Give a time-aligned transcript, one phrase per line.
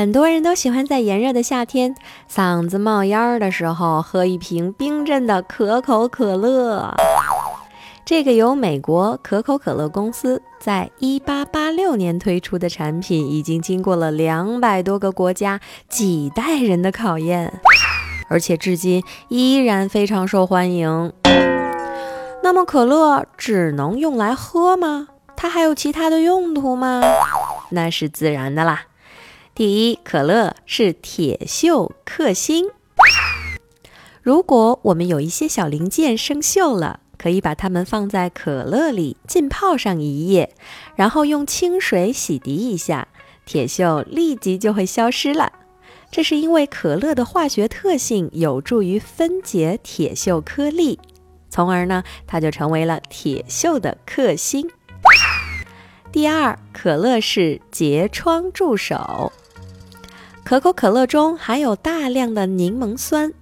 [0.00, 1.94] 很多人都喜欢在炎热的夏天，
[2.26, 6.94] 嗓子冒烟儿的时候，喝一瓶冰镇的可口可乐。
[8.06, 15.60] 这个由美国可口可乐公司在1886年推出的产品，已经经过了两百多个国家、
[15.90, 17.60] 几代人的考验，
[18.30, 21.12] 而且至今依然非常受欢迎。
[22.42, 25.08] 那么，可乐只能用来喝吗？
[25.36, 27.02] 它还有其他的用途吗？
[27.68, 28.84] 那是自然的啦。
[29.60, 32.70] 第一，可乐是铁锈克星。
[34.22, 40.54] 如果我们有一些小零件生锈了，可以把它们放在可乐里浸泡上一夜，
[40.96, 43.08] 然后用清水洗涤一下，
[43.44, 45.52] 铁锈立即就会消失了。
[46.10, 50.98] 这是因为可乐的化学特性有助于分解铁锈颗粒，
[51.50, 54.66] 从而呢，它就成为了铁锈的克星。
[56.10, 59.30] 第二，可乐是结窗助手。
[60.50, 63.32] 可口可乐中含有大量的柠檬酸，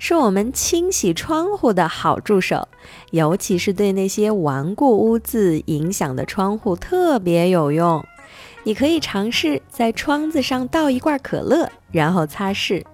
[0.00, 2.66] 是我们清洗窗户的好助手，
[3.12, 8.04] 尤其是对那些顽固污渍影响的窗户特别有用。
[8.64, 12.84] 你可以尝试在窗子上倒一罐可乐，然后擦拭，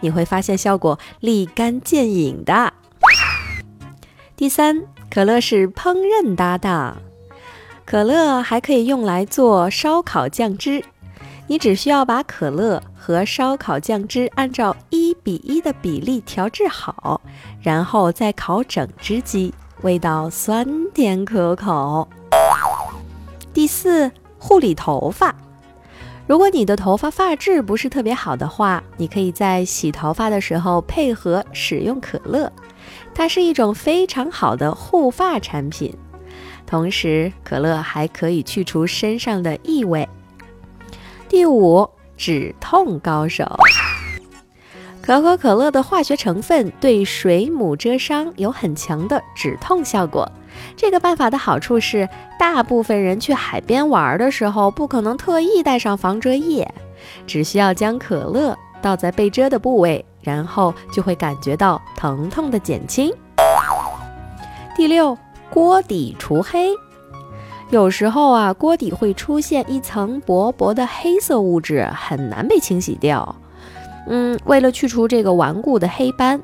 [0.00, 2.70] 你会发现效果立竿见影的。
[4.36, 6.98] 第三，可乐是烹饪搭档，
[7.86, 10.84] 可乐还可以用来做烧烤酱汁。
[11.48, 17.20] 你只需要把可乐和烧烤酱汁按照一比一的比例调制好，
[17.60, 22.08] 然后再烤整只鸡，味道酸甜可口。
[23.52, 25.34] 第四，护理头发。
[26.26, 32.50] 如果你的头发发质不是特别好的话，你可以在洗头发的时候配合使用可乐，
[33.12, 35.94] 它是一种非常好的护发产品。
[36.64, 40.08] 同时，可乐还可以去除身上的异味。
[41.32, 43.50] 第五，止痛高手。
[45.00, 50.30] 可口可乐的化学成分对水母蛰伤有很强的止痛效果。
[50.76, 52.06] 这个办法的好处是，
[52.38, 56.70] 大部分人去海边玩的时候不可能特意带上防蛰液，
[57.26, 63.10] 只需要将可乐倒在被蛰的部位，然后就会感觉到疼痛的减轻。
[64.76, 65.16] 第六，
[65.48, 66.76] 锅底除黑。
[67.72, 73.34] 有时候啊，锅底会出现一层薄薄的黑色物质，很难被清洗掉。
[74.06, 76.38] 嗯，为了去除这个顽固的黑斑，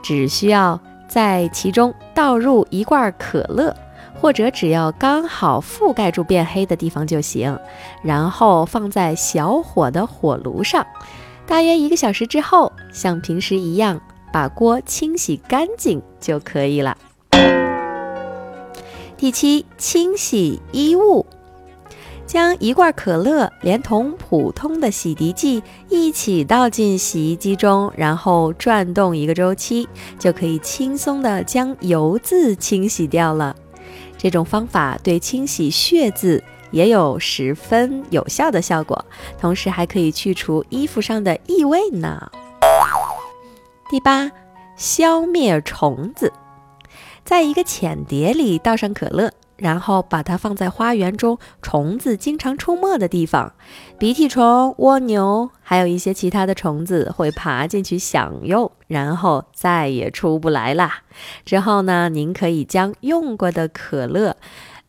[0.00, 3.74] 只需要在其中倒入一罐可乐，
[4.20, 7.58] 或者只要刚好覆盖住变黑的地方就行。
[8.04, 10.86] 然后放在小火的火炉上，
[11.48, 14.00] 大约一个小时之后，像平时一样
[14.32, 16.96] 把锅清洗干净就可以了。
[19.24, 21.24] 第七，清洗衣物，
[22.26, 33.56] 将一罐可乐连同普通的洗涤剂一起倒进洗衣机中，然后转动一个周期，就可以轻松的将油渍清洗掉了。
[34.18, 39.02] 这种方法对清洗血渍也有十分有效的效果，
[39.40, 42.30] 同时还可以去除衣服上的异味呢。
[43.88, 44.30] 第八，
[44.76, 46.30] 消灭虫子。
[47.24, 53.54] 在一个浅碟里倒上可乐，然后把它放在花园中虫子经常出没的地方，
[53.98, 61.02] 鼻涕虫、蜗牛，还有一些其他的虫子会爬进去享用，然后再也出不来啦。
[61.46, 64.36] 之后呢，您可以将用过的可乐，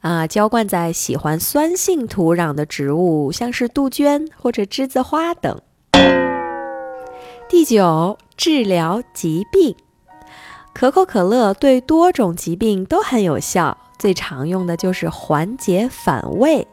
[0.02, 5.62] 啊，浇灌在喜欢酸性土壤的植物，像是杜鹃或者栀子花等。
[7.48, 9.74] 第九，治疗疾病。
[10.76, 16.68] 可口可乐对多种疾病都很有效，最常用的就是缓解反胃。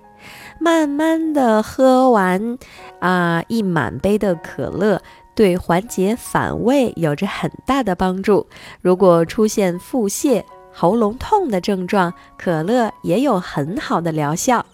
[0.58, 2.58] 慢慢的喝完
[2.98, 5.00] 啊一满杯的可乐，
[5.36, 8.48] 对缓解反胃有着很大的帮助。
[8.80, 14.66] 如果出现腹泻、喉咙痛的症状，可乐也有很好的疗效。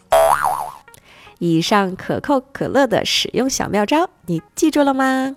[1.38, 5.36] 以上可口可乐的使用小妙招，你记住了吗？